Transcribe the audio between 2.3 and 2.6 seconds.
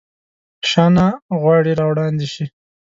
شي.